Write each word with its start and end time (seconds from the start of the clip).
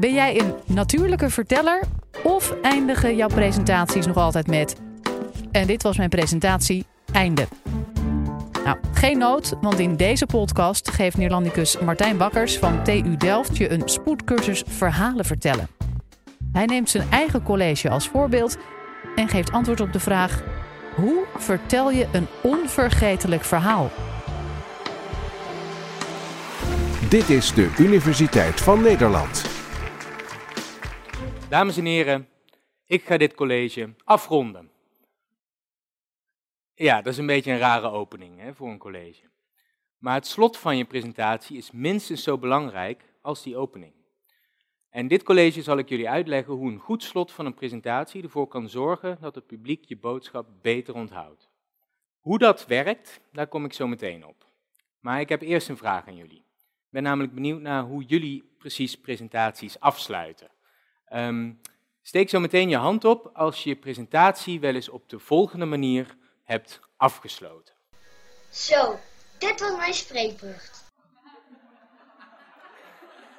Ben 0.00 0.14
jij 0.14 0.40
een 0.40 0.54
natuurlijke 0.66 1.30
verteller 1.30 1.82
of 2.22 2.54
eindigen 2.62 3.16
jouw 3.16 3.28
presentaties 3.28 4.06
nog 4.06 4.16
altijd 4.16 4.46
met 4.46 4.76
en 5.52 5.66
dit 5.66 5.82
was 5.82 5.96
mijn 5.96 6.08
presentatie, 6.08 6.86
einde. 7.12 7.48
Nou, 8.64 8.78
geen 8.92 9.18
nood, 9.18 9.56
want 9.60 9.78
in 9.78 9.96
deze 9.96 10.26
podcast 10.26 10.90
geeft 10.90 11.16
Neerlandicus 11.16 11.78
Martijn 11.78 12.16
Bakkers 12.16 12.58
van 12.58 12.84
TU 12.84 13.16
Delft 13.16 13.56
je 13.56 13.70
een 13.70 13.82
spoedcursus 13.84 14.62
verhalen 14.66 15.24
vertellen. 15.24 15.68
Hij 16.52 16.64
neemt 16.64 16.90
zijn 16.90 17.10
eigen 17.10 17.42
college 17.42 17.90
als 17.90 18.08
voorbeeld 18.08 18.56
en 19.14 19.28
geeft 19.28 19.52
antwoord 19.52 19.80
op 19.80 19.92
de 19.92 20.00
vraag: 20.00 20.42
hoe 20.94 21.24
vertel 21.36 21.90
je 21.90 22.06
een 22.12 22.26
onvergetelijk 22.42 23.44
verhaal? 23.44 23.90
Dit 27.08 27.30
is 27.30 27.54
de 27.54 27.74
Universiteit 27.78 28.60
van 28.60 28.82
Nederland. 28.82 29.49
Dames 31.50 31.76
en 31.76 31.84
heren, 31.84 32.28
ik 32.84 33.04
ga 33.04 33.16
dit 33.16 33.34
college 33.34 33.94
afronden. 34.04 34.70
Ja, 36.74 37.02
dat 37.02 37.12
is 37.12 37.18
een 37.18 37.26
beetje 37.26 37.52
een 37.52 37.58
rare 37.58 37.90
opening 37.90 38.40
hè, 38.40 38.54
voor 38.54 38.68
een 38.70 38.78
college. 38.78 39.22
Maar 39.98 40.14
het 40.14 40.26
slot 40.26 40.56
van 40.56 40.76
je 40.76 40.84
presentatie 40.84 41.56
is 41.56 41.70
minstens 41.70 42.22
zo 42.22 42.38
belangrijk 42.38 43.14
als 43.22 43.42
die 43.42 43.56
opening. 43.56 43.92
En 44.90 45.08
dit 45.08 45.22
college 45.22 45.62
zal 45.62 45.78
ik 45.78 45.88
jullie 45.88 46.08
uitleggen 46.08 46.54
hoe 46.54 46.70
een 46.70 46.78
goed 46.78 47.02
slot 47.02 47.32
van 47.32 47.46
een 47.46 47.54
presentatie 47.54 48.22
ervoor 48.22 48.46
kan 48.46 48.68
zorgen 48.68 49.18
dat 49.20 49.34
het 49.34 49.46
publiek 49.46 49.84
je 49.84 49.96
boodschap 49.96 50.48
beter 50.62 50.94
onthoudt. 50.94 51.50
Hoe 52.18 52.38
dat 52.38 52.66
werkt, 52.66 53.20
daar 53.32 53.48
kom 53.48 53.64
ik 53.64 53.72
zo 53.72 53.86
meteen 53.86 54.26
op. 54.26 54.46
Maar 55.00 55.20
ik 55.20 55.28
heb 55.28 55.42
eerst 55.42 55.68
een 55.68 55.76
vraag 55.76 56.06
aan 56.06 56.16
jullie. 56.16 56.44
Ik 56.58 56.90
ben 56.90 57.02
namelijk 57.02 57.34
benieuwd 57.34 57.60
naar 57.60 57.82
hoe 57.82 58.04
jullie 58.04 58.54
precies 58.58 58.96
presentaties 59.00 59.80
afsluiten. 59.80 60.50
Um, 61.14 61.60
steek 62.02 62.28
zo 62.28 62.40
meteen 62.40 62.68
je 62.68 62.76
hand 62.76 63.04
op 63.04 63.30
als 63.32 63.62
je 63.62 63.68
je 63.68 63.76
presentatie 63.76 64.60
wel 64.60 64.74
eens 64.74 64.88
op 64.88 65.08
de 65.08 65.18
volgende 65.18 65.64
manier 65.64 66.16
hebt 66.44 66.80
afgesloten. 66.96 67.74
Zo, 68.50 68.98
dit 69.38 69.60
was 69.60 69.76
mijn 69.76 69.94
spreekbeurt. 69.94 70.84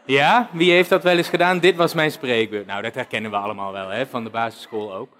Ja, 0.05 0.49
wie 0.53 0.71
heeft 0.71 0.89
dat 0.89 1.03
wel 1.03 1.17
eens 1.17 1.29
gedaan? 1.29 1.59
Dit 1.59 1.75
was 1.75 1.93
mijn 1.93 2.11
spreekbeurt. 2.11 2.65
Nou, 2.65 2.81
dat 2.81 2.95
herkennen 2.95 3.31
we 3.31 3.37
allemaal 3.37 3.71
wel, 3.71 3.89
hè, 3.89 4.07
van 4.07 4.23
de 4.23 4.29
basisschool 4.29 4.93
ook. 4.93 5.17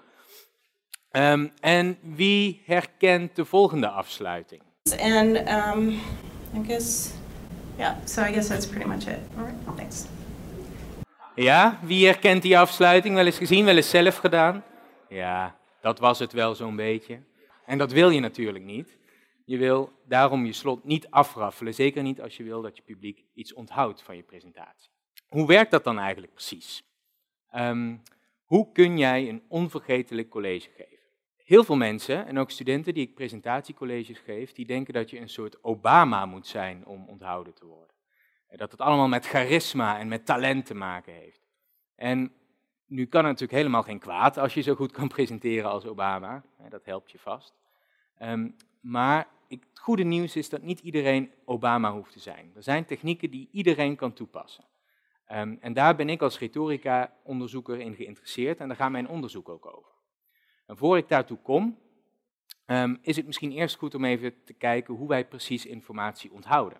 Um, 1.10 1.52
en 1.60 1.98
wie 2.00 2.62
herkent 2.66 3.36
de 3.36 3.44
volgende 3.44 3.88
afsluiting? 3.88 4.62
And 5.00 5.48
um, 5.48 5.88
I 6.54 6.66
guess, 6.66 7.10
yeah, 7.76 7.96
so 8.04 8.22
I 8.22 8.32
guess 8.32 8.48
that's 8.48 8.66
pretty 8.66 8.88
much 8.88 9.06
it. 9.06 9.18
All 9.36 9.44
right, 9.44 9.76
thanks. 9.76 10.06
Ja, 11.34 11.78
wie 11.82 12.06
herkent 12.06 12.42
die 12.42 12.58
afsluiting? 12.58 13.14
Wel 13.14 13.26
eens 13.26 13.38
gezien, 13.38 13.64
wel 13.64 13.76
eens 13.76 13.90
zelf 13.90 14.16
gedaan? 14.16 14.64
Ja, 15.08 15.56
dat 15.80 15.98
was 15.98 16.18
het 16.18 16.32
wel 16.32 16.54
zo'n 16.54 16.76
beetje. 16.76 17.20
En 17.66 17.78
dat 17.78 17.92
wil 17.92 18.10
je 18.10 18.20
natuurlijk 18.20 18.64
niet. 18.64 18.98
Je 19.44 19.58
wil 19.58 19.92
daarom 20.04 20.46
je 20.46 20.52
slot 20.52 20.84
niet 20.84 21.10
afraffelen, 21.10 21.74
zeker 21.74 22.02
niet 22.02 22.20
als 22.20 22.36
je 22.36 22.42
wil 22.42 22.62
dat 22.62 22.76
je 22.76 22.82
publiek 22.82 23.24
iets 23.34 23.52
onthoudt 23.52 24.02
van 24.02 24.16
je 24.16 24.22
presentatie. 24.22 24.90
Hoe 25.28 25.46
werkt 25.46 25.70
dat 25.70 25.84
dan 25.84 25.98
eigenlijk 25.98 26.34
precies? 26.34 26.82
Um, 27.54 28.02
hoe 28.44 28.72
kun 28.72 28.98
jij 28.98 29.28
een 29.28 29.42
onvergetelijk 29.48 30.28
college 30.28 30.68
geven? 30.76 30.98
Heel 31.44 31.64
veel 31.64 31.76
mensen, 31.76 32.26
en 32.26 32.38
ook 32.38 32.50
studenten 32.50 32.94
die 32.94 33.06
ik 33.06 33.14
presentatiecolleges 33.14 34.18
geef, 34.18 34.52
die 34.52 34.66
denken 34.66 34.94
dat 34.94 35.10
je 35.10 35.20
een 35.20 35.28
soort 35.28 35.64
Obama 35.64 36.26
moet 36.26 36.46
zijn 36.46 36.86
om 36.86 37.08
onthouden 37.08 37.54
te 37.54 37.66
worden. 37.66 37.94
Dat 38.56 38.70
het 38.70 38.80
allemaal 38.80 39.08
met 39.08 39.26
charisma 39.26 39.98
en 39.98 40.08
met 40.08 40.26
talent 40.26 40.66
te 40.66 40.74
maken 40.74 41.12
heeft. 41.12 41.40
En 41.94 42.32
nu 42.86 43.06
kan 43.06 43.20
het 43.20 43.32
natuurlijk 43.32 43.58
helemaal 43.58 43.82
geen 43.82 43.98
kwaad 43.98 44.38
als 44.38 44.54
je 44.54 44.60
zo 44.60 44.74
goed 44.74 44.92
kan 44.92 45.08
presenteren 45.08 45.70
als 45.70 45.86
Obama. 45.86 46.44
Dat 46.68 46.84
helpt 46.84 47.10
je 47.10 47.18
vast. 47.18 47.54
Um, 48.22 48.56
maar 48.80 49.28
het 49.48 49.64
goede 49.74 50.02
nieuws 50.02 50.36
is 50.36 50.48
dat 50.48 50.62
niet 50.62 50.80
iedereen 50.80 51.32
Obama 51.44 51.92
hoeft 51.92 52.12
te 52.12 52.18
zijn. 52.18 52.52
Er 52.54 52.62
zijn 52.62 52.84
technieken 52.84 53.30
die 53.30 53.48
iedereen 53.52 53.96
kan 53.96 54.12
toepassen. 54.12 54.64
Um, 55.32 55.58
en 55.60 55.72
daar 55.72 55.96
ben 55.96 56.08
ik 56.08 56.22
als 56.22 56.38
retorica-onderzoeker 56.38 57.80
in 57.80 57.94
geïnteresseerd 57.94 58.60
en 58.60 58.68
daar 58.68 58.76
gaat 58.76 58.90
mijn 58.90 59.08
onderzoek 59.08 59.48
ook 59.48 59.66
over. 59.66 59.90
En 60.66 60.76
voor 60.76 60.96
ik 60.96 61.08
daartoe 61.08 61.38
kom, 61.38 61.78
um, 62.66 62.98
is 63.02 63.16
het 63.16 63.26
misschien 63.26 63.52
eerst 63.52 63.76
goed 63.76 63.94
om 63.94 64.04
even 64.04 64.44
te 64.44 64.52
kijken 64.52 64.94
hoe 64.94 65.08
wij 65.08 65.26
precies 65.26 65.66
informatie 65.66 66.32
onthouden. 66.32 66.78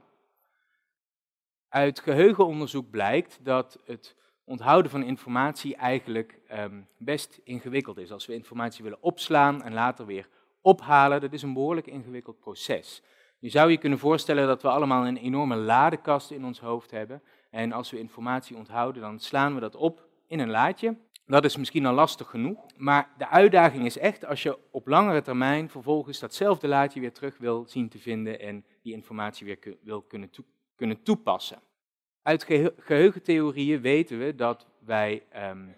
Uit 1.73 2.01
geheugenonderzoek 2.01 2.91
blijkt 2.91 3.39
dat 3.43 3.79
het 3.85 4.17
onthouden 4.45 4.91
van 4.91 5.03
informatie 5.03 5.77
eigenlijk 5.77 6.41
um, 6.59 6.89
best 6.99 7.41
ingewikkeld 7.45 7.99
is. 7.99 8.13
Als 8.13 8.27
we 8.27 8.35
informatie 8.35 8.83
willen 8.83 9.03
opslaan 9.03 9.63
en 9.63 9.73
later 9.73 10.07
weer 10.07 10.29
ophalen, 10.61 11.21
dat 11.21 11.33
is 11.33 11.43
een 11.43 11.53
behoorlijk 11.53 11.87
ingewikkeld 11.87 12.39
proces. 12.39 13.03
Je 13.39 13.49
zou 13.49 13.71
je 13.71 13.79
kunnen 13.79 13.99
voorstellen 13.99 14.47
dat 14.47 14.63
we 14.63 14.69
allemaal 14.69 15.07
een 15.07 15.17
enorme 15.17 15.57
ladekast 15.57 16.31
in 16.31 16.45
ons 16.45 16.61
hoofd 16.61 16.91
hebben. 16.91 17.23
En 17.51 17.73
als 17.73 17.91
we 17.91 17.99
informatie 17.99 18.57
onthouden, 18.57 19.03
dan 19.03 19.21
slaan 19.21 19.55
we 19.55 19.61
dat 19.61 19.75
op 19.75 20.07
in 20.27 20.39
een 20.39 20.51
laadje. 20.51 20.97
Dat 21.27 21.45
is 21.45 21.57
misschien 21.57 21.87
al 21.87 21.95
lastig 21.95 22.31
genoeg, 22.31 22.67
maar 22.77 23.11
de 23.19 23.29
uitdaging 23.29 23.85
is 23.85 23.99
echt 23.99 24.25
als 24.25 24.43
je 24.43 24.59
op 24.71 24.87
langere 24.87 25.23
termijn 25.23 25.71
vervolgens 25.71 26.19
datzelfde 26.19 26.69
laadje 26.69 27.01
weer 27.01 27.13
terug 27.13 27.39
wil 27.39 27.65
zien 27.67 27.89
te 27.89 27.99
vinden 27.99 28.41
en 28.41 28.65
die 28.83 28.93
informatie 28.93 29.47
weer 29.47 29.77
wil 29.83 30.03
kunnen, 30.03 30.31
kunnen 30.83 31.03
toepassen. 31.03 31.61
Uit 32.23 32.45
geheugentheorieën 32.79 33.81
weten 33.81 34.19
we 34.19 34.35
dat 34.35 34.67
wij 34.79 35.25
um, 35.51 35.75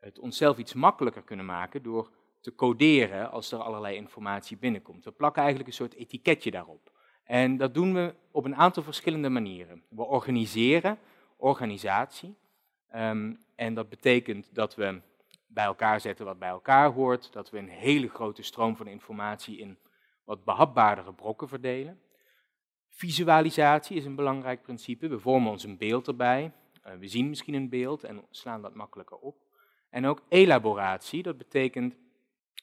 het 0.00 0.18
onszelf 0.18 0.58
iets 0.58 0.74
makkelijker 0.74 1.22
kunnen 1.22 1.46
maken 1.46 1.82
door 1.82 2.10
te 2.40 2.54
coderen 2.54 3.30
als 3.30 3.52
er 3.52 3.58
allerlei 3.58 3.96
informatie 3.96 4.56
binnenkomt. 4.56 5.04
We 5.04 5.10
plakken 5.10 5.42
eigenlijk 5.42 5.70
een 5.70 5.76
soort 5.76 5.94
etiketje 5.94 6.50
daarop. 6.50 6.92
En 7.24 7.56
dat 7.56 7.74
doen 7.74 7.94
we 7.94 8.14
op 8.30 8.44
een 8.44 8.56
aantal 8.56 8.82
verschillende 8.82 9.28
manieren. 9.28 9.82
We 9.88 10.02
organiseren 10.02 10.98
organisatie. 11.36 12.34
Um, 12.94 13.38
en 13.54 13.74
dat 13.74 13.88
betekent 13.88 14.54
dat 14.54 14.74
we 14.74 15.00
bij 15.46 15.64
elkaar 15.64 16.00
zetten 16.00 16.24
wat 16.24 16.38
bij 16.38 16.48
elkaar 16.48 16.92
hoort. 16.92 17.32
Dat 17.32 17.50
we 17.50 17.58
een 17.58 17.68
hele 17.68 18.08
grote 18.08 18.42
stroom 18.42 18.76
van 18.76 18.86
informatie 18.86 19.58
in 19.58 19.78
wat 20.24 20.44
behapbaardere 20.44 21.12
brokken 21.12 21.48
verdelen. 21.48 22.00
Visualisatie 22.96 23.96
is 23.96 24.04
een 24.04 24.14
belangrijk 24.14 24.62
principe. 24.62 25.08
We 25.08 25.18
vormen 25.18 25.50
ons 25.50 25.64
een 25.64 25.76
beeld 25.76 26.06
erbij. 26.06 26.52
Uh, 26.86 26.92
we 26.92 27.08
zien 27.08 27.28
misschien 27.28 27.54
een 27.54 27.68
beeld 27.68 28.04
en 28.04 28.24
slaan 28.30 28.62
dat 28.62 28.74
makkelijker 28.74 29.16
op. 29.16 29.36
En 29.90 30.06
ook 30.06 30.22
elaboratie, 30.28 31.22
dat 31.22 31.38
betekent 31.38 31.96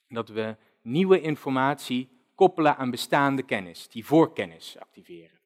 dat 0.10 0.30
we 0.30 0.56
nieuwe 0.82 1.22
informatie 1.22 2.10
koppelen 2.36 2.78
aan 2.78 2.92
bestaande 2.92 3.44
kennis, 3.44 3.88
die 3.88 4.06
voorkennis 4.06 4.78
activeren. 4.80 5.40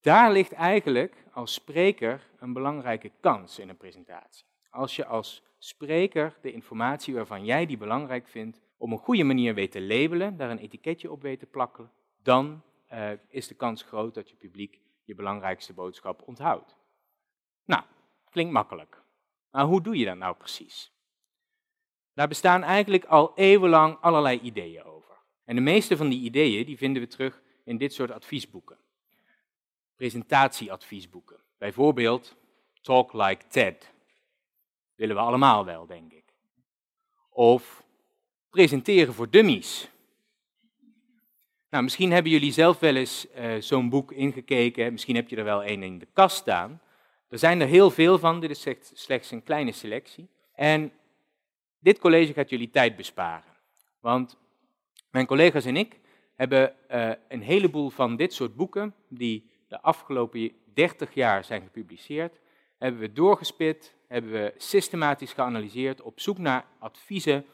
Daar 0.00 0.32
ligt 0.32 0.52
eigenlijk 0.52 1.24
als 1.32 1.54
spreker 1.54 2.30
een 2.38 2.52
belangrijke 2.52 3.10
kans 3.20 3.58
in 3.58 3.68
een 3.68 3.76
presentatie. 3.76 4.46
Als 4.70 4.96
je 4.96 5.06
als 5.06 5.42
spreker 5.58 6.38
de 6.40 6.52
informatie 6.52 7.14
waarvan 7.14 7.44
jij 7.44 7.66
die 7.66 7.76
belangrijk 7.78 8.28
vindt, 8.28 8.60
op 8.76 8.90
een 8.90 8.98
goede 8.98 9.24
manier 9.24 9.54
weet 9.54 9.72
te 9.72 9.82
labelen, 9.82 10.36
daar 10.36 10.50
een 10.50 10.58
etiketje 10.58 11.10
op 11.10 11.22
weet 11.22 11.38
te 11.38 11.46
plakken, 11.46 11.90
dan 12.22 12.62
uh, 12.94 13.10
is 13.28 13.48
de 13.48 13.54
kans 13.54 13.82
groot 13.82 14.14
dat 14.14 14.28
je 14.28 14.36
publiek 14.36 14.80
je 15.04 15.14
belangrijkste 15.14 15.72
boodschap 15.72 16.22
onthoudt. 16.26 16.76
Nou, 17.64 17.82
klinkt 18.30 18.52
makkelijk. 18.52 19.02
Maar 19.50 19.64
hoe 19.64 19.82
doe 19.82 19.96
je 19.96 20.04
dat 20.04 20.16
nou 20.16 20.36
precies? 20.36 20.92
Daar 22.14 22.28
bestaan 22.28 22.62
eigenlijk 22.62 23.04
al 23.04 23.32
eeuwenlang 23.34 24.00
allerlei 24.00 24.40
ideeën 24.40 24.82
over. 24.82 25.14
En 25.44 25.54
de 25.54 25.60
meeste 25.60 25.96
van 25.96 26.08
die 26.08 26.20
ideeën 26.20 26.66
die 26.66 26.76
vinden 26.76 27.02
we 27.02 27.08
terug 27.08 27.42
in 27.64 27.78
dit 27.78 27.92
soort 27.92 28.10
adviesboeken. 28.10 28.78
Presentatieadviesboeken. 29.96 31.40
Bijvoorbeeld 31.58 32.36
Talk 32.80 33.12
Like 33.12 33.46
TED. 33.46 33.92
Willen 34.94 35.16
we 35.16 35.22
allemaal 35.22 35.64
wel, 35.64 35.86
denk 35.86 36.12
ik. 36.12 36.24
Of 37.30 37.84
presenteren 38.50 39.14
voor 39.14 39.30
dummies. 39.30 39.88
Nou, 41.74 41.86
misschien 41.86 42.12
hebben 42.12 42.32
jullie 42.32 42.52
zelf 42.52 42.78
wel 42.78 42.96
eens 42.96 43.26
uh, 43.36 43.54
zo'n 43.58 43.88
boek 43.88 44.12
ingekeken. 44.12 44.92
Misschien 44.92 45.14
heb 45.14 45.28
je 45.28 45.36
er 45.36 45.44
wel 45.44 45.62
één 45.62 45.82
in 45.82 45.98
de 45.98 46.06
kast 46.12 46.36
staan. 46.36 46.80
Er 47.28 47.38
zijn 47.38 47.60
er 47.60 47.66
heel 47.66 47.90
veel 47.90 48.18
van. 48.18 48.40
Dit 48.40 48.50
is 48.50 48.66
slechts 48.92 49.30
een 49.30 49.42
kleine 49.42 49.72
selectie. 49.72 50.28
En 50.52 50.92
dit 51.78 51.98
college 51.98 52.32
gaat 52.32 52.50
jullie 52.50 52.70
tijd 52.70 52.96
besparen. 52.96 53.52
Want 54.00 54.36
mijn 55.10 55.26
collega's 55.26 55.64
en 55.64 55.76
ik 55.76 56.00
hebben 56.34 56.74
uh, 56.90 57.10
een 57.28 57.42
heleboel 57.42 57.90
van 57.90 58.16
dit 58.16 58.32
soort 58.32 58.56
boeken, 58.56 58.94
die 59.08 59.50
de 59.68 59.80
afgelopen 59.80 60.52
30 60.74 61.14
jaar 61.14 61.44
zijn 61.44 61.62
gepubliceerd, 61.62 62.40
hebben 62.78 63.00
we 63.00 63.12
doorgespit, 63.12 63.94
hebben 64.08 64.32
we 64.32 64.54
systematisch 64.56 65.32
geanalyseerd 65.32 66.02
op 66.02 66.20
zoek 66.20 66.38
naar 66.38 66.66
adviezen 66.78 67.44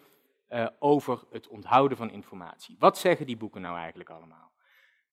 uh, 0.50 0.66
over 0.78 1.24
het 1.30 1.48
onthouden 1.48 1.96
van 1.96 2.10
informatie. 2.10 2.76
Wat 2.78 2.98
zeggen 2.98 3.26
die 3.26 3.36
boeken 3.36 3.60
nou 3.60 3.76
eigenlijk 3.76 4.10
allemaal? 4.10 4.52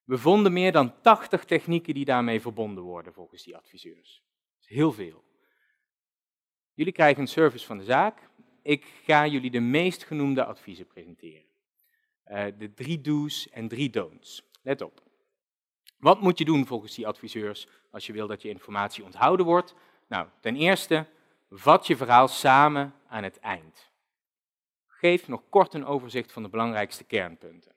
We 0.03 0.17
vonden 0.17 0.53
meer 0.53 0.71
dan 0.71 1.01
80 1.01 1.45
technieken 1.45 1.93
die 1.93 2.05
daarmee 2.05 2.41
verbonden 2.41 2.83
worden 2.83 3.13
volgens 3.13 3.43
die 3.43 3.55
adviseurs. 3.55 4.23
Heel 4.65 4.91
veel. 4.91 5.23
Jullie 6.73 6.93
krijgen 6.93 7.21
een 7.21 7.27
service 7.27 7.65
van 7.65 7.77
de 7.77 7.83
zaak. 7.83 8.29
Ik 8.61 8.85
ga 9.03 9.25
jullie 9.25 9.51
de 9.51 9.59
meest 9.59 10.03
genoemde 10.03 10.45
adviezen 10.45 10.87
presenteren. 10.87 11.45
Uh, 12.25 12.45
de 12.57 12.73
drie 12.73 13.01
do's 13.01 13.49
en 13.49 13.67
drie 13.67 13.89
don'ts. 13.89 14.43
Let 14.61 14.81
op. 14.81 15.01
Wat 15.97 16.21
moet 16.21 16.37
je 16.37 16.45
doen 16.45 16.65
volgens 16.65 16.95
die 16.95 17.07
adviseurs 17.07 17.67
als 17.91 18.05
je 18.05 18.13
wil 18.13 18.27
dat 18.27 18.41
je 18.41 18.49
informatie 18.49 19.03
onthouden 19.03 19.45
wordt? 19.45 19.75
Nou, 20.07 20.27
ten 20.41 20.55
eerste, 20.55 21.05
vat 21.49 21.87
je 21.87 21.97
verhaal 21.97 22.27
samen 22.27 22.93
aan 23.07 23.23
het 23.23 23.39
eind. 23.39 23.86
Geef 24.99 25.27
nog 25.27 25.43
kort 25.49 25.73
een 25.73 25.85
overzicht 25.85 26.31
van 26.31 26.43
de 26.43 26.49
belangrijkste 26.49 27.03
kernpunten. 27.03 27.75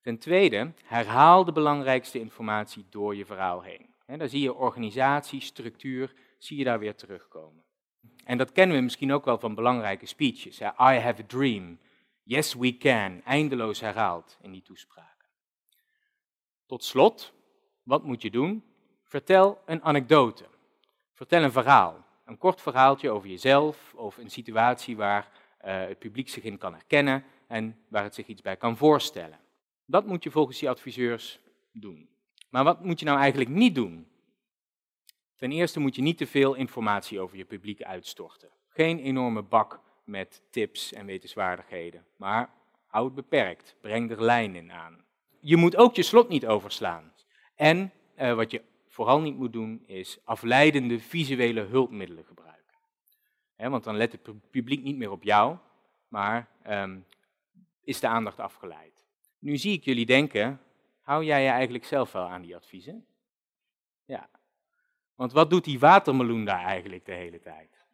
Ten 0.00 0.18
tweede, 0.18 0.72
herhaal 0.84 1.44
de 1.44 1.52
belangrijkste 1.52 2.18
informatie 2.18 2.86
door 2.90 3.16
je 3.16 3.24
verhaal 3.24 3.62
heen. 3.62 3.94
He, 4.06 4.16
daar 4.16 4.28
zie 4.28 4.40
je 4.40 4.54
organisatie, 4.54 5.40
structuur, 5.40 6.14
zie 6.38 6.58
je 6.58 6.64
daar 6.64 6.78
weer 6.78 6.94
terugkomen. 6.94 7.64
En 8.24 8.38
dat 8.38 8.52
kennen 8.52 8.76
we 8.76 8.82
misschien 8.82 9.12
ook 9.12 9.24
wel 9.24 9.38
van 9.38 9.54
belangrijke 9.54 10.06
speeches. 10.06 10.60
I 10.60 10.74
have 10.76 11.22
a 11.22 11.26
dream. 11.26 11.78
Yes, 12.22 12.54
we 12.54 12.76
can. 12.76 13.22
Eindeloos 13.24 13.80
herhaald 13.80 14.38
in 14.40 14.52
die 14.52 14.62
toespraken. 14.62 15.28
Tot 16.66 16.84
slot, 16.84 17.32
wat 17.82 18.04
moet 18.04 18.22
je 18.22 18.30
doen? 18.30 18.64
Vertel 19.04 19.60
een 19.66 19.82
anekdote. 19.82 20.44
Vertel 21.12 21.42
een 21.42 21.52
verhaal. 21.52 22.04
Een 22.24 22.38
kort 22.38 22.60
verhaaltje 22.60 23.10
over 23.10 23.28
jezelf 23.28 23.94
of 23.94 24.16
een 24.16 24.30
situatie 24.30 24.96
waar 24.96 25.41
het 25.70 25.98
publiek 25.98 26.28
zich 26.28 26.42
in 26.42 26.58
kan 26.58 26.72
herkennen 26.72 27.24
en 27.46 27.76
waar 27.88 28.02
het 28.02 28.14
zich 28.14 28.26
iets 28.26 28.42
bij 28.42 28.56
kan 28.56 28.76
voorstellen. 28.76 29.38
Dat 29.84 30.06
moet 30.06 30.22
je 30.22 30.30
volgens 30.30 30.58
die 30.58 30.70
adviseurs 30.70 31.40
doen. 31.72 32.08
Maar 32.50 32.64
wat 32.64 32.84
moet 32.84 32.98
je 32.98 33.04
nou 33.04 33.18
eigenlijk 33.18 33.50
niet 33.50 33.74
doen? 33.74 34.06
Ten 35.36 35.52
eerste 35.52 35.80
moet 35.80 35.94
je 35.94 36.02
niet 36.02 36.18
te 36.18 36.26
veel 36.26 36.54
informatie 36.54 37.20
over 37.20 37.36
je 37.36 37.44
publiek 37.44 37.82
uitstorten. 37.82 38.48
Geen 38.68 38.98
enorme 38.98 39.42
bak 39.42 39.80
met 40.04 40.42
tips 40.50 40.92
en 40.92 41.06
wetenswaardigheden, 41.06 42.04
maar 42.16 42.50
houd 42.86 43.04
het 43.04 43.14
beperkt, 43.14 43.76
breng 43.80 44.10
er 44.10 44.22
lijn 44.22 44.54
in 44.54 44.72
aan. 44.72 45.04
Je 45.40 45.56
moet 45.56 45.76
ook 45.76 45.96
je 45.96 46.02
slot 46.02 46.28
niet 46.28 46.46
overslaan. 46.46 47.12
En 47.54 47.92
uh, 48.18 48.34
wat 48.34 48.50
je 48.50 48.62
vooral 48.86 49.20
niet 49.20 49.36
moet 49.36 49.52
doen, 49.52 49.82
is 49.86 50.18
afleidende 50.24 50.98
visuele 51.00 51.60
hulpmiddelen 51.60 52.24
gebruiken. 52.24 52.61
Want 53.70 53.84
dan 53.84 53.96
let 53.96 54.12
het 54.12 54.50
publiek 54.50 54.82
niet 54.82 54.96
meer 54.96 55.10
op 55.10 55.22
jou, 55.22 55.56
maar 56.08 56.48
um, 56.66 57.06
is 57.84 58.00
de 58.00 58.08
aandacht 58.08 58.40
afgeleid. 58.40 59.04
Nu 59.38 59.56
zie 59.56 59.72
ik 59.72 59.84
jullie 59.84 60.06
denken, 60.06 60.60
hou 61.00 61.24
jij 61.24 61.42
je 61.42 61.48
eigenlijk 61.48 61.84
zelf 61.84 62.12
wel 62.12 62.28
aan 62.28 62.42
die 62.42 62.56
adviezen? 62.56 63.06
Ja. 64.04 64.28
Want 65.14 65.32
wat 65.32 65.50
doet 65.50 65.64
die 65.64 65.78
watermeloen 65.78 66.44
daar 66.44 66.64
eigenlijk 66.64 67.04
de 67.04 67.12
hele 67.12 67.40
tijd? 67.40 67.84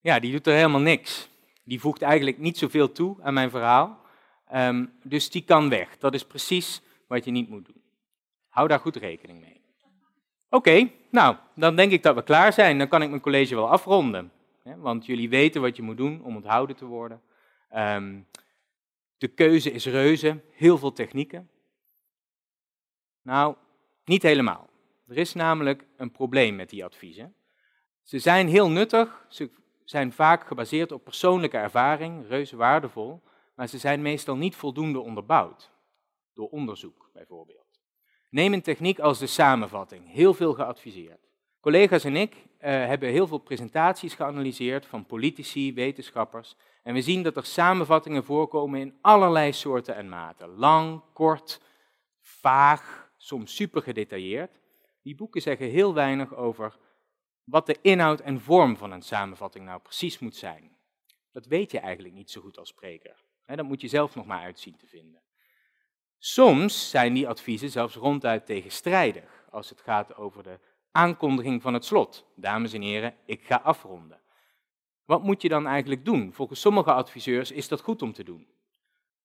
Ja, 0.00 0.18
die 0.18 0.32
doet 0.32 0.46
er 0.46 0.54
helemaal 0.54 0.80
niks. 0.80 1.28
Die 1.62 1.80
voegt 1.80 2.02
eigenlijk 2.02 2.38
niet 2.38 2.58
zoveel 2.58 2.92
toe 2.92 3.22
aan 3.22 3.34
mijn 3.34 3.50
verhaal. 3.50 4.00
Um, 4.54 4.92
dus 5.02 5.30
die 5.30 5.44
kan 5.44 5.68
weg. 5.68 5.98
Dat 5.98 6.14
is 6.14 6.26
precies 6.26 6.82
wat 7.06 7.24
je 7.24 7.30
niet 7.30 7.48
moet 7.48 7.66
doen. 7.66 7.82
Hou 8.48 8.68
daar 8.68 8.80
goed 8.80 8.96
rekening 8.96 9.40
mee. 9.40 9.60
Oké, 10.48 10.90
nou, 11.14 11.36
dan 11.54 11.76
denk 11.76 11.92
ik 11.92 12.02
dat 12.02 12.14
we 12.14 12.22
klaar 12.22 12.52
zijn. 12.52 12.78
Dan 12.78 12.88
kan 12.88 13.02
ik 13.02 13.08
mijn 13.08 13.20
college 13.20 13.54
wel 13.54 13.70
afronden. 13.70 14.32
want 14.76 15.06
jullie 15.06 15.28
weten 15.28 15.60
wat 15.60 15.76
je 15.76 15.82
moet 15.82 15.96
doen 15.96 16.22
om 16.22 16.36
onthouden 16.36 16.76
te 16.76 16.84
worden. 16.84 17.22
Um, 17.76 18.26
de 19.18 19.28
keuze 19.28 19.70
is 19.70 19.86
reuze, 19.86 20.40
heel 20.52 20.78
veel 20.78 20.92
technieken. 20.92 21.50
Nou, 23.22 23.56
niet 24.04 24.22
helemaal. 24.22 24.68
Er 25.08 25.16
is 25.16 25.34
namelijk 25.34 25.86
een 25.96 26.10
probleem 26.10 26.56
met 26.56 26.70
die 26.70 26.84
adviezen. 26.84 27.34
Ze 28.02 28.18
zijn 28.18 28.48
heel 28.48 28.70
nuttig, 28.70 29.26
ze 29.28 29.50
zijn 29.84 30.12
vaak 30.12 30.46
gebaseerd 30.46 30.92
op 30.92 31.04
persoonlijke 31.04 31.56
ervaring, 31.56 32.28
reuze 32.28 32.56
waardevol, 32.56 33.22
maar 33.54 33.68
ze 33.68 33.78
zijn 33.78 34.02
meestal 34.02 34.36
niet 34.36 34.56
voldoende 34.56 35.00
onderbouwd. 35.00 35.70
Door 36.32 36.48
onderzoek 36.48 37.10
bijvoorbeeld. 37.12 37.63
Neem 38.34 38.52
een 38.52 38.62
techniek 38.62 38.98
als 38.98 39.18
de 39.18 39.26
samenvatting, 39.26 40.12
heel 40.12 40.34
veel 40.34 40.52
geadviseerd. 40.54 41.28
Collega's 41.60 42.04
en 42.04 42.16
ik 42.16 42.34
uh, 42.34 42.42
hebben 42.60 43.08
heel 43.08 43.26
veel 43.26 43.38
presentaties 43.38 44.14
geanalyseerd 44.14 44.86
van 44.86 45.06
politici, 45.06 45.74
wetenschappers. 45.74 46.56
En 46.82 46.94
we 46.94 47.02
zien 47.02 47.22
dat 47.22 47.36
er 47.36 47.44
samenvattingen 47.44 48.24
voorkomen 48.24 48.80
in 48.80 48.98
allerlei 49.00 49.52
soorten 49.52 49.94
en 49.96 50.08
maten. 50.08 50.48
Lang, 50.48 51.02
kort, 51.12 51.60
vaag, 52.20 53.10
soms 53.16 53.54
super 53.54 53.82
gedetailleerd. 53.82 54.60
Die 55.02 55.14
boeken 55.14 55.42
zeggen 55.42 55.70
heel 55.70 55.94
weinig 55.94 56.34
over 56.34 56.78
wat 57.44 57.66
de 57.66 57.78
inhoud 57.82 58.20
en 58.20 58.40
vorm 58.40 58.76
van 58.76 58.92
een 58.92 59.02
samenvatting 59.02 59.64
nou 59.64 59.80
precies 59.80 60.18
moet 60.18 60.36
zijn. 60.36 60.76
Dat 61.32 61.46
weet 61.46 61.70
je 61.70 61.78
eigenlijk 61.78 62.14
niet 62.14 62.30
zo 62.30 62.40
goed 62.40 62.58
als 62.58 62.68
spreker. 62.68 63.24
Dat 63.46 63.64
moet 63.66 63.80
je 63.80 63.88
zelf 63.88 64.14
nog 64.14 64.26
maar 64.26 64.42
uitzien 64.42 64.76
te 64.76 64.86
vinden. 64.86 65.23
Soms 66.26 66.90
zijn 66.90 67.14
die 67.14 67.28
adviezen 67.28 67.70
zelfs 67.70 67.94
ronduit 67.94 68.46
tegenstrijdig 68.46 69.44
als 69.50 69.68
het 69.68 69.80
gaat 69.80 70.16
over 70.16 70.42
de 70.42 70.58
aankondiging 70.90 71.62
van 71.62 71.74
het 71.74 71.84
slot. 71.84 72.26
Dames 72.36 72.72
en 72.72 72.82
heren, 72.82 73.14
ik 73.26 73.44
ga 73.44 73.56
afronden. 73.56 74.20
Wat 75.04 75.22
moet 75.22 75.42
je 75.42 75.48
dan 75.48 75.66
eigenlijk 75.66 76.04
doen? 76.04 76.32
Volgens 76.32 76.60
sommige 76.60 76.92
adviseurs 76.92 77.50
is 77.50 77.68
dat 77.68 77.80
goed 77.80 78.02
om 78.02 78.12
te 78.12 78.24
doen. 78.24 78.46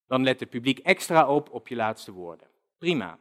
Dan 0.08 0.24
let 0.24 0.40
het 0.40 0.50
publiek 0.50 0.80
extra 0.80 1.28
op 1.28 1.50
op 1.52 1.68
je 1.68 1.76
laatste 1.76 2.12
woorden. 2.12 2.48
Prima. 2.78 3.20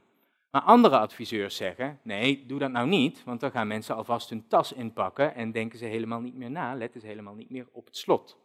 Maar 0.51 0.63
andere 0.63 0.99
adviseurs 0.99 1.57
zeggen, 1.57 2.01
nee, 2.03 2.47
doe 2.47 2.59
dat 2.59 2.71
nou 2.71 2.89
niet, 2.89 3.25
want 3.25 3.41
dan 3.41 3.51
gaan 3.51 3.67
mensen 3.67 3.97
alvast 3.97 4.31
hun 4.31 4.49
tas 4.49 4.73
inpakken 4.73 5.35
en 5.35 5.53
denken 5.53 5.79
ze 5.79 5.85
helemaal 5.85 6.21
niet 6.21 6.35
meer 6.35 6.51
na, 6.51 6.75
letten 6.75 7.01
ze 7.01 7.07
helemaal 7.07 7.35
niet 7.35 7.51
meer 7.51 7.69
op 7.73 7.87
het 7.87 7.97
slot. 7.97 8.39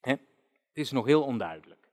Het 0.00 0.20
is 0.72 0.90
nog 0.90 1.06
heel 1.06 1.22
onduidelijk. 1.22 1.88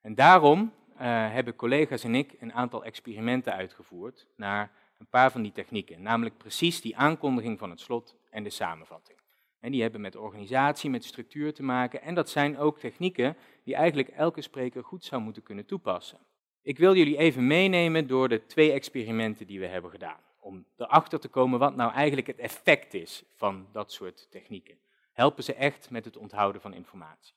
En 0.00 0.14
daarom 0.14 0.72
hebben 1.04 1.56
collega's 1.56 2.04
en 2.04 2.14
ik 2.14 2.34
een 2.40 2.52
aantal 2.52 2.84
experimenten 2.84 3.52
uitgevoerd 3.52 4.26
naar 4.36 4.72
een 4.98 5.06
paar 5.06 5.30
van 5.30 5.42
die 5.42 5.52
technieken, 5.52 6.02
namelijk 6.02 6.36
precies 6.36 6.80
die 6.80 6.96
aankondiging 6.96 7.58
van 7.58 7.70
het 7.70 7.80
slot 7.80 8.16
en 8.30 8.42
de 8.42 8.50
samenvatting. 8.50 9.18
En 9.60 9.72
die 9.72 9.82
hebben 9.82 10.00
met 10.00 10.16
organisatie, 10.16 10.90
met 10.90 11.04
structuur 11.04 11.54
te 11.54 11.62
maken 11.62 12.02
en 12.02 12.14
dat 12.14 12.28
zijn 12.28 12.58
ook 12.58 12.78
technieken 12.78 13.36
die 13.64 13.74
eigenlijk 13.74 14.08
elke 14.08 14.40
spreker 14.40 14.84
goed 14.84 15.04
zou 15.04 15.22
moeten 15.22 15.42
kunnen 15.42 15.66
toepassen. 15.66 16.18
Ik 16.62 16.78
wil 16.78 16.94
jullie 16.96 17.16
even 17.16 17.46
meenemen 17.46 18.06
door 18.06 18.28
de 18.28 18.46
twee 18.46 18.72
experimenten 18.72 19.46
die 19.46 19.60
we 19.60 19.66
hebben 19.66 19.90
gedaan, 19.90 20.20
om 20.40 20.66
erachter 20.76 21.20
te 21.20 21.28
komen 21.28 21.58
wat 21.58 21.76
nou 21.76 21.92
eigenlijk 21.92 22.26
het 22.26 22.38
effect 22.38 22.94
is 22.94 23.24
van 23.34 23.66
dat 23.72 23.92
soort 23.92 24.30
technieken. 24.30 24.78
Helpen 25.12 25.44
ze 25.44 25.54
echt 25.54 25.90
met 25.90 26.04
het 26.04 26.16
onthouden 26.16 26.60
van 26.60 26.74
informatie? 26.74 27.34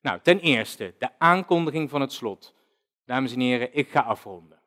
Nou, 0.00 0.20
ten 0.22 0.40
eerste 0.40 0.94
de 0.98 1.18
aankondiging 1.18 1.90
van 1.90 2.00
het 2.00 2.12
slot. 2.12 2.54
Dames 3.08 3.32
en 3.32 3.40
heren, 3.40 3.74
ik 3.74 3.88
ga 3.88 4.00
afronden. 4.00 4.58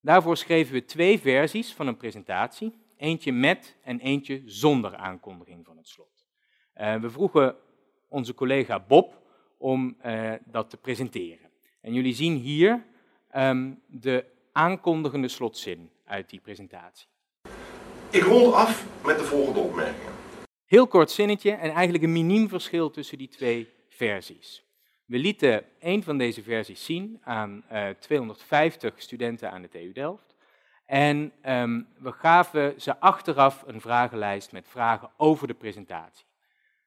Daarvoor 0.00 0.36
schreven 0.36 0.72
we 0.72 0.84
twee 0.84 1.20
versies 1.20 1.72
van 1.72 1.86
een 1.86 1.96
presentatie, 1.96 2.74
eentje 2.96 3.32
met 3.32 3.76
en 3.82 3.98
eentje 3.98 4.42
zonder 4.44 4.96
aankondiging 4.96 5.64
van 5.64 5.76
het 5.76 5.88
slot. 5.88 6.26
Uh, 6.76 6.96
we 6.96 7.10
vroegen 7.10 7.56
onze 8.08 8.34
collega 8.34 8.80
Bob 8.88 9.22
om 9.58 9.96
uh, 10.06 10.32
dat 10.44 10.70
te 10.70 10.76
presenteren. 10.76 11.50
En 11.80 11.92
jullie 11.92 12.14
zien 12.14 12.36
hier 12.36 12.86
um, 13.36 13.82
de 13.86 14.24
aankondigende 14.52 15.28
slotzin 15.28 15.90
uit 16.04 16.30
die 16.30 16.40
presentatie. 16.40 17.08
Ik 18.10 18.22
rond 18.22 18.54
af 18.54 18.86
met 19.04 19.18
de 19.18 19.24
volgende 19.24 19.60
opmerkingen. 19.60 20.12
Heel 20.64 20.86
kort 20.86 21.10
zinnetje 21.10 21.50
en 21.50 21.70
eigenlijk 21.70 22.04
een 22.04 22.12
miniem 22.12 22.48
verschil 22.48 22.90
tussen 22.90 23.18
die 23.18 23.28
twee 23.28 23.68
versies. 23.88 24.64
We 25.10 25.18
lieten 25.18 25.64
een 25.78 26.02
van 26.02 26.18
deze 26.18 26.42
versies 26.42 26.84
zien 26.84 27.20
aan 27.22 27.64
uh, 27.72 27.88
eh, 27.88 27.96
250 27.96 29.02
studenten 29.02 29.50
aan 29.50 29.62
de 29.62 29.68
TU 29.68 29.92
Delft. 29.92 30.36
En 30.86 31.32
um, 31.48 31.88
we 31.98 32.12
gaven 32.12 32.80
ze 32.80 33.00
achteraf 33.00 33.64
een 33.66 33.80
vragenlijst 33.80 34.52
met 34.52 34.68
vragen 34.68 35.10
over 35.16 35.46
de 35.46 35.54
presentatie. 35.54 36.26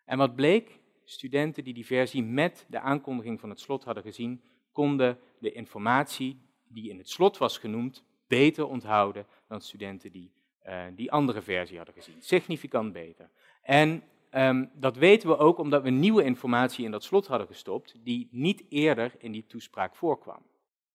En 0.06 0.18
wat 0.18 0.36
bleek? 0.36 0.80
Studenten 1.04 1.64
die 1.64 1.74
die 1.74 1.86
versie 1.86 2.24
met 2.24 2.66
de 2.70 2.80
aankondiging 2.80 3.40
van 3.40 3.50
het 3.50 3.60
slot 3.60 3.84
hadden 3.84 4.04
gezien, 4.04 4.44
konden 4.72 5.20
de 5.40 5.52
informatie 5.52 6.42
die 6.68 6.90
in 6.90 6.98
het 6.98 7.10
slot 7.10 7.38
was 7.38 7.58
genoemd 7.58 8.04
beter 8.28 8.68
onthouden 8.68 9.26
dan 9.48 9.62
studenten 9.62 10.12
die 10.12 10.32
uh, 10.68 10.84
die 10.96 11.12
andere 11.12 11.42
versie 11.42 11.78
hadden 11.78 11.96
gezien. 11.96 12.16
Significant 12.20 12.94
beter. 12.94 13.30
En 13.62 14.04
Um, 14.36 14.70
dat 14.74 14.96
weten 14.96 15.30
we 15.30 15.38
ook 15.38 15.58
omdat 15.58 15.84
we 15.84 15.90
nieuwe 15.90 16.24
informatie 16.24 16.86
in 16.86 16.92
dat 16.92 17.04
slot 17.04 17.28
hadden 17.28 17.48
gestopt, 17.48 17.96
die 18.04 18.28
niet 18.32 18.64
eerder 18.70 19.12
in 19.18 19.32
die 19.32 19.46
toespraak 19.46 19.96
voorkwam. 19.96 20.42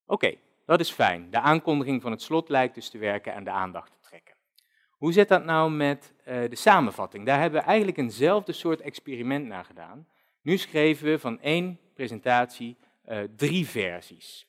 Oké, 0.06 0.34
dat 0.64 0.80
is 0.80 0.90
fijn. 0.90 1.30
De 1.30 1.40
aankondiging 1.40 2.02
van 2.02 2.10
het 2.10 2.22
slot 2.22 2.48
lijkt 2.48 2.74
dus 2.74 2.90
te 2.90 2.98
werken 2.98 3.32
en 3.32 3.44
de 3.44 3.50
aandacht 3.50 3.92
te 3.92 4.08
trekken. 4.08 4.34
Hoe 4.90 5.12
zit 5.12 5.28
dat 5.28 5.44
nou 5.44 5.70
met 5.70 6.14
uh, 6.18 6.48
de 6.48 6.56
samenvatting? 6.56 7.26
Daar 7.26 7.40
hebben 7.40 7.60
we 7.60 7.66
eigenlijk 7.66 7.98
eenzelfde 7.98 8.52
soort 8.52 8.80
experiment 8.80 9.46
naar 9.46 9.64
gedaan. 9.64 10.06
Nu 10.42 10.56
schreven 10.56 11.06
we 11.06 11.18
van 11.18 11.40
één 11.40 11.78
presentatie 11.94 12.76
uh, 13.08 13.18
drie 13.36 13.66
versies. 13.66 14.46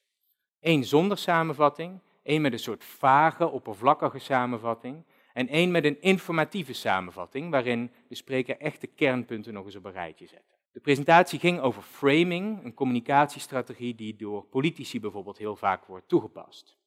Eén 0.62 0.84
zonder 0.84 1.18
samenvatting, 1.18 2.00
één 2.24 2.42
met 2.42 2.54
een 2.54 2.60
soort 2.60 2.84
vage, 2.84 3.50
oppervlakkige 3.50 4.20
samenvatting 4.20 5.04
En 5.40 5.48
één 5.48 5.72
met 5.72 5.86
een 5.86 6.02
informatieve 6.02 6.74
samenvatting, 6.74 7.52
waarin 7.52 7.92
de 8.08 8.16
spreker 8.16 8.58
echt 8.58 8.82
de 8.82 8.88
kernpunten 8.88 9.54
nog 9.54 9.66
eens 9.66 9.76
op 9.76 9.86
een 9.86 9.92
rijtje 9.92 10.28
zet. 10.28 10.44
De 10.72 10.80
presentatie 10.80 11.40
ging 11.40 11.60
over 11.60 11.82
framing, 11.82 12.64
een 12.64 12.74
communicatiestrategie 12.74 13.96
die 13.96 14.16
door 14.16 14.44
politici 14.44 15.00
bijvoorbeeld 15.00 15.38
heel 15.38 15.56
vaak 15.56 15.86
wordt 15.86 16.08
toegepast. 16.08 16.78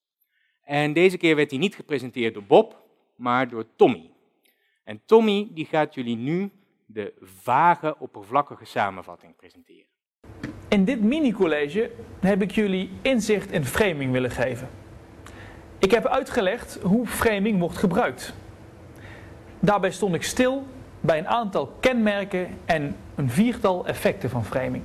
En 0.63 0.93
deze 0.93 1.17
keer 1.17 1.37
werd 1.37 1.51
hij 1.51 1.59
niet 1.59 1.75
gepresenteerd 1.75 2.35
door 2.35 2.45
Bob, 2.45 2.83
maar 3.17 3.49
door 3.49 3.67
Tommy. 3.77 4.11
En 4.85 5.03
Tommy 5.05 5.49
die 5.53 5.67
gaat 5.67 5.95
jullie 5.95 6.17
nu 6.17 6.51
de 6.87 7.13
vage, 7.21 7.97
oppervlakkige 7.99 8.65
samenvatting 8.65 9.37
presenteren. 9.37 9.91
In 10.69 10.85
dit 10.85 11.03
mini-college 11.03 11.91
heb 12.21 12.43
ik 12.43 12.51
jullie 12.51 12.91
inzicht 13.03 13.51
in 13.51 13.65
framing 13.65 14.13
willen 14.13 14.31
geven. 14.31 14.69
Ik 15.79 15.91
heb 15.91 16.07
uitgelegd 16.07 16.79
hoe 16.83 17.07
framing 17.07 17.59
wordt 17.59 17.77
gebruikt. 17.77 18.41
Daarbij 19.65 19.91
stond 19.91 20.15
ik 20.15 20.23
stil 20.23 20.67
bij 21.01 21.19
een 21.19 21.29
aantal 21.29 21.67
kenmerken 21.81 22.59
en 22.65 22.97
een 23.15 23.31
viertal 23.31 23.87
effecten 23.87 24.31
van 24.31 24.45
framing. 24.45 24.85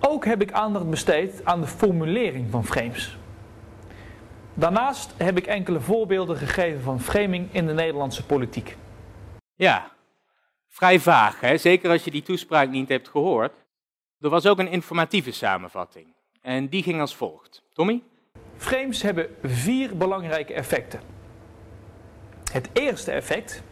Ook 0.00 0.24
heb 0.24 0.42
ik 0.42 0.52
aandacht 0.52 0.90
besteed 0.90 1.44
aan 1.44 1.60
de 1.60 1.66
formulering 1.66 2.50
van 2.50 2.64
frames. 2.64 3.18
Daarnaast 4.54 5.14
heb 5.16 5.38
ik 5.38 5.46
enkele 5.46 5.80
voorbeelden 5.80 6.36
gegeven 6.36 6.80
van 6.82 7.00
framing 7.00 7.48
in 7.52 7.66
de 7.66 7.72
Nederlandse 7.72 8.26
politiek. 8.26 8.76
Ja, 9.54 9.90
vrij 10.68 10.98
vaag, 10.98 11.40
hè? 11.40 11.56
zeker 11.56 11.90
als 11.90 12.04
je 12.04 12.10
die 12.10 12.22
toespraak 12.22 12.70
niet 12.70 12.88
hebt 12.88 13.08
gehoord. 13.08 13.52
Er 14.20 14.30
was 14.30 14.46
ook 14.46 14.58
een 14.58 14.70
informatieve 14.70 15.32
samenvatting. 15.32 16.06
En 16.40 16.68
die 16.68 16.82
ging 16.82 17.00
als 17.00 17.16
volgt. 17.16 17.62
Tommy? 17.72 18.02
Frames 18.56 19.02
hebben 19.02 19.36
vier 19.42 19.96
belangrijke 19.96 20.54
effecten. 20.54 21.19
Het 22.50 22.68
eerste 22.72 23.10
effect 23.10 23.62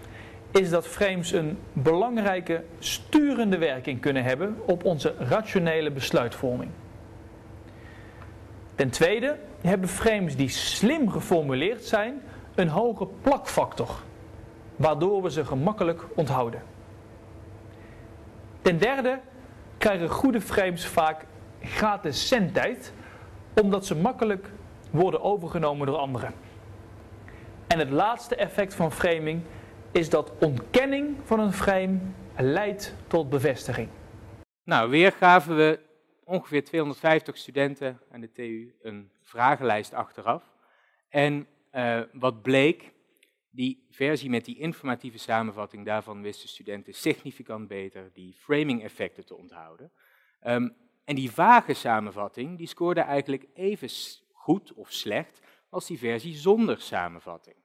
is 0.50 0.70
dat 0.70 0.86
frames 0.86 1.32
een 1.32 1.58
belangrijke 1.72 2.64
sturende 2.78 3.58
werking 3.58 4.00
kunnen 4.00 4.24
hebben 4.24 4.56
op 4.66 4.84
onze 4.84 5.14
rationele 5.18 5.90
besluitvorming. 5.90 6.70
Ten 8.74 8.90
tweede 8.90 9.38
hebben 9.60 9.88
frames 9.88 10.36
die 10.36 10.48
slim 10.48 11.10
geformuleerd 11.10 11.84
zijn 11.84 12.22
een 12.54 12.68
hoge 12.68 13.06
plakfactor, 13.22 14.02
waardoor 14.76 15.22
we 15.22 15.30
ze 15.30 15.44
gemakkelijk 15.44 16.04
onthouden. 16.14 16.62
Ten 18.62 18.78
derde 18.78 19.20
krijgen 19.78 20.08
goede 20.08 20.40
frames 20.40 20.86
vaak 20.86 21.24
gratis 21.62 22.28
zendtijd, 22.28 22.92
omdat 23.60 23.86
ze 23.86 23.96
makkelijk 23.96 24.50
worden 24.90 25.22
overgenomen 25.22 25.86
door 25.86 25.96
anderen. 25.96 26.32
En 27.68 27.78
het 27.78 27.90
laatste 27.90 28.36
effect 28.36 28.74
van 28.74 28.92
framing 28.92 29.42
is 29.92 30.10
dat 30.10 30.32
ontkenning 30.40 31.16
van 31.24 31.40
een 31.40 31.52
frame 31.52 31.98
leidt 32.36 32.94
tot 33.06 33.30
bevestiging. 33.30 33.88
Nou, 34.64 34.90
weer 34.90 35.12
gaven 35.12 35.56
we 35.56 35.80
ongeveer 36.24 36.64
250 36.64 37.36
studenten 37.36 38.00
aan 38.10 38.20
de 38.20 38.32
TU 38.32 38.74
een 38.82 39.10
vragenlijst 39.22 39.92
achteraf. 39.92 40.42
En 41.08 41.46
uh, 41.72 42.00
wat 42.12 42.42
bleek, 42.42 42.92
die 43.50 43.86
versie 43.90 44.30
met 44.30 44.44
die 44.44 44.58
informatieve 44.58 45.18
samenvatting, 45.18 45.86
daarvan 45.86 46.22
wisten 46.22 46.48
studenten 46.48 46.94
significant 46.94 47.68
beter 47.68 48.10
die 48.12 48.34
framing 48.38 48.82
effecten 48.82 49.26
te 49.26 49.36
onthouden. 49.36 49.90
Um, 50.46 50.74
en 51.04 51.14
die 51.14 51.30
vage 51.30 51.74
samenvatting, 51.74 52.58
die 52.58 52.66
scoorde 52.66 53.00
eigenlijk 53.00 53.46
even 53.54 53.88
goed 54.32 54.72
of 54.72 54.92
slecht 54.92 55.40
als 55.68 55.86
die 55.86 55.98
versie 55.98 56.34
zonder 56.34 56.80
samenvatting. 56.80 57.56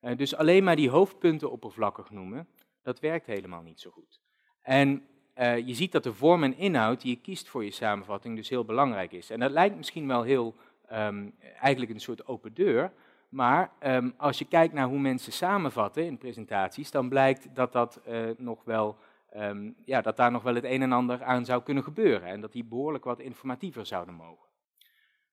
Uh, 0.00 0.16
dus 0.16 0.34
alleen 0.34 0.64
maar 0.64 0.76
die 0.76 0.90
hoofdpunten 0.90 1.50
oppervlakkig 1.50 2.10
noemen, 2.10 2.48
dat 2.82 3.00
werkt 3.00 3.26
helemaal 3.26 3.62
niet 3.62 3.80
zo 3.80 3.90
goed. 3.90 4.20
En 4.62 5.06
uh, 5.36 5.58
je 5.58 5.74
ziet 5.74 5.92
dat 5.92 6.02
de 6.02 6.14
vorm 6.14 6.42
en 6.42 6.56
inhoud 6.56 7.00
die 7.00 7.10
je 7.14 7.20
kiest 7.20 7.48
voor 7.48 7.64
je 7.64 7.70
samenvatting 7.70 8.36
dus 8.36 8.48
heel 8.48 8.64
belangrijk 8.64 9.12
is. 9.12 9.30
En 9.30 9.40
dat 9.40 9.50
lijkt 9.50 9.76
misschien 9.76 10.06
wel 10.06 10.22
heel, 10.22 10.54
um, 10.92 11.34
eigenlijk 11.60 11.92
een 11.92 12.00
soort 12.00 12.26
open 12.26 12.54
deur, 12.54 12.92
maar 13.28 13.72
um, 13.82 14.14
als 14.16 14.38
je 14.38 14.44
kijkt 14.44 14.74
naar 14.74 14.86
hoe 14.86 14.98
mensen 14.98 15.32
samenvatten 15.32 16.04
in 16.04 16.18
presentaties, 16.18 16.90
dan 16.90 17.08
blijkt 17.08 17.54
dat, 17.54 17.72
dat, 17.72 18.00
uh, 18.08 18.30
nog 18.36 18.64
wel, 18.64 18.96
um, 19.36 19.76
ja, 19.84 20.00
dat 20.00 20.16
daar 20.16 20.30
nog 20.30 20.42
wel 20.42 20.54
het 20.54 20.64
een 20.64 20.82
en 20.82 20.92
ander 20.92 21.22
aan 21.22 21.44
zou 21.44 21.62
kunnen 21.62 21.82
gebeuren. 21.82 22.28
En 22.28 22.40
dat 22.40 22.52
die 22.52 22.64
behoorlijk 22.64 23.04
wat 23.04 23.20
informatiever 23.20 23.86
zouden 23.86 24.14
mogen. 24.14 24.48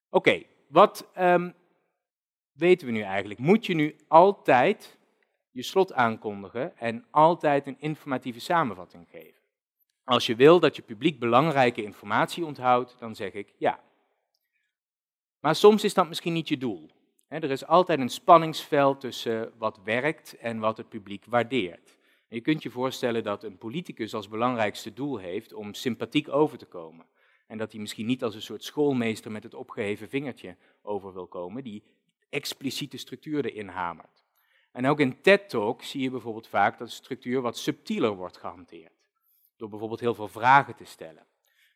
Oké, 0.10 0.44
wat 0.68 1.10
weten 2.58 2.88
we 2.88 2.94
nu 2.94 3.02
eigenlijk? 3.02 3.40
Moet 3.40 3.66
je 3.66 3.74
nu 3.74 3.96
altijd 4.08 4.98
je 5.52 5.64
slot 5.64 5.94
aankondigen 5.94 6.78
en 6.78 7.06
altijd 7.12 7.68
een 7.68 7.80
informatieve 7.80 8.40
samenvatting 8.40 9.08
geven? 9.10 9.42
Als 10.04 10.26
je 10.26 10.36
wil 10.36 10.60
dat 10.60 10.76
je 10.76 10.82
publiek 10.82 11.20
belangrijke 11.20 11.84
informatie 11.84 12.46
onthoudt, 12.46 12.96
dan 13.00 13.16
zeg 13.16 13.34
ik 13.34 13.54
ja. 13.58 13.80
Maar 15.40 15.56
soms 15.56 15.84
is 15.84 15.94
dat 15.94 16.08
misschien 16.08 16.34
niet 16.34 16.48
je 16.48 16.58
doel. 16.58 16.90
Er 17.28 17.52
is 17.52 17.66
altijd 17.66 18.00
een 18.00 18.10
spanningsveld 18.10 19.00
tussen 19.00 19.52
wat 19.58 19.80
werkt 19.84 20.38
en 20.38 20.60
wat 20.60 20.78
het 20.78 20.90
publiek 20.90 21.26
waardeert. 21.26 21.98
je 22.30 22.42
kunt 22.42 22.64
je 22.64 22.70
voorstellen 22.70 23.24
dat 23.24 23.44
een 23.44 23.58
politicus 23.58 24.14
als 24.14 24.30
belangrijkste 24.30 24.94
doel 24.94 25.18
heeft 25.18 25.54
om 25.54 25.74
sympathiek 25.74 26.30
over 26.30 26.58
te 26.58 26.66
komen. 26.66 27.06
En 27.48 27.58
dat 27.58 27.72
hij 27.72 27.82
misschien 27.82 28.06
niet 28.06 28.24
als 28.24 28.36
een 28.36 28.42
soort 28.42 28.64
schoolmeester 28.64 29.32
met 29.32 29.44
het 29.44 29.54
opgeheven 29.54 30.10
vingertje 30.10 30.56
over 30.82 31.14
wil 31.14 31.28
komen, 31.28 31.64
die 31.64 31.84
expliciete 32.30 32.98
structuur 32.98 33.46
erin 33.46 33.68
hamert. 33.68 34.24
En 34.72 34.86
ook 34.86 35.00
in 35.00 35.22
TED-talk 35.22 35.84
zie 35.84 36.02
je 36.02 36.10
bijvoorbeeld 36.10 36.48
vaak 36.48 36.78
dat 36.78 36.88
de 36.88 36.94
structuur 36.94 37.42
wat 37.42 37.58
subtieler 37.58 38.16
wordt 38.16 38.38
gehanteerd. 38.38 38.94
Door 39.56 39.70
bijvoorbeeld 39.70 40.00
heel 40.00 40.16
veel 40.16 40.28
vragen 40.28 40.76
te 40.76 40.86
stellen. 40.86 41.26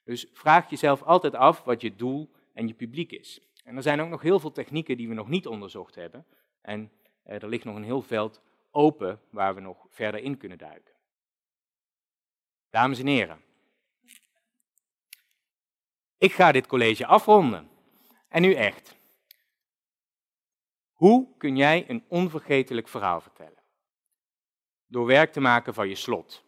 Dus 0.03 0.27
vraag 0.34 0.70
jezelf 0.70 1.03
altijd 1.03 1.36
af 1.36 1.63
wat 1.63 1.81
je 1.81 1.96
doel 1.96 2.31
en 2.53 2.67
je 2.67 2.74
publiek 2.74 3.12
is. 3.12 3.41
En 3.63 3.75
er 3.75 3.81
zijn 3.81 4.01
ook 4.01 4.10
nog 4.10 4.22
heel 4.22 4.39
veel 4.39 4.51
technieken 4.51 4.98
die 4.98 5.08
we 5.08 5.13
nog 5.13 5.27
niet 5.27 5.48
onderzocht 5.48 5.96
hebben. 5.96 6.25
En 6.62 6.91
er 7.24 7.48
ligt 7.48 7.65
nog 7.65 7.75
een 7.75 7.84
heel 7.84 8.01
veld 8.01 8.41
open 8.72 9.22
waar 9.29 9.55
we 9.55 9.62
nog 9.62 9.86
verder 9.89 10.22
in 10.22 10.38
kunnen 10.38 10.58
duiken. 10.58 10.93
Dames 12.70 13.00
en 13.00 13.08
heren, 13.08 13.41
ik 16.17 16.34
ga 16.34 16.51
dit 16.51 16.67
college 16.67 17.05
afronden. 17.05 17.70
En 18.27 18.41
nu 18.41 18.53
echt. 18.53 18.96
Hoe 21.01 21.27
kun 21.38 21.55
jij 21.55 21.86
een 21.88 22.03
onvergetelijk 22.08 22.88
verhaal 22.88 23.22
vertellen? 23.22 23.63
Door 24.88 25.05
werk 25.05 25.31
te 25.31 25.39
maken 25.39 25.74
van 25.74 25.88
je 25.88 25.96
slot. 25.96 26.43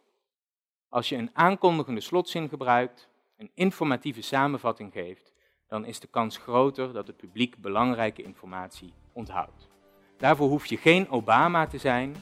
Als 0.88 1.08
je 1.08 1.16
een 1.16 1.30
aankondigende 1.32 2.00
slotzin 2.00 2.48
gebruikt, 2.48 3.08
een 3.36 3.50
informatieve 3.54 4.22
samenvatting 4.22 4.92
geeft, 4.92 5.32
dan 5.68 5.84
is 5.84 6.00
de 6.00 6.06
kans 6.06 6.36
groter 6.36 6.92
dat 6.92 7.06
het 7.06 7.16
publiek 7.16 7.56
belangrijke 7.56 8.22
informatie 8.22 8.92
onthoudt. 9.12 9.68
Daarvoor 10.16 10.48
hoef 10.48 10.66
je 10.66 10.76
geen 10.76 11.08
Obama 11.08 11.66
te 11.66 11.78
zijn, 11.78 12.16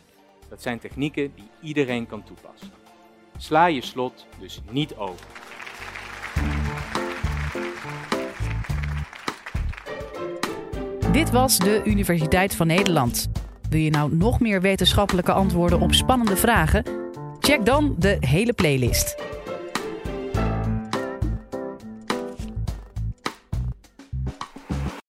dat 0.49 0.62
zijn 0.62 0.79
technieken 0.79 1.35
die 1.35 1.49
iedereen 1.61 2.07
kan 2.07 2.25
toepassen. 2.25 2.73
Sla 3.37 3.67
je 3.67 3.81
slot 3.83 4.27
dus 4.39 4.61
niet 4.71 4.97
over. 4.97 5.27
Dit 11.12 11.31
was 11.31 11.59
de 11.59 11.83
Universiteit 11.85 12.54
van 12.54 12.66
Nederland. 12.66 13.31
Wil 13.69 13.81
je 13.81 13.90
nou 13.90 14.14
nog 14.16 14.40
meer 14.40 14.61
wetenschappelijke 14.61 15.33
antwoorden 15.33 15.81
op 15.81 15.95
spannende 15.95 16.37
vragen? 16.37 16.85
Check 17.40 17.64
dan 17.64 17.95
de 17.99 18.16
hele 18.21 18.52
playlist. 18.52 19.16